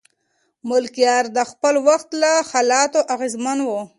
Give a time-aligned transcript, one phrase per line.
[0.69, 3.69] ملکیار د خپل وخت له حالاتو اغېزمن و.